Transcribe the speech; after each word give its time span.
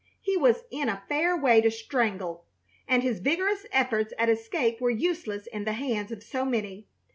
He 0.19 0.35
was 0.35 0.63
in 0.71 0.89
a 0.89 1.03
fair 1.07 1.37
way 1.37 1.61
to 1.61 1.69
strangle, 1.69 2.45
and 2.87 3.03
his 3.03 3.19
vigorous 3.19 3.67
efforts 3.71 4.13
at 4.17 4.29
escape 4.29 4.81
were 4.81 4.89
useless 4.89 5.45
in 5.45 5.63
the 5.63 5.73
hands 5.73 6.11
of 6.11 6.23
so 6.23 6.43
many. 6.43 6.87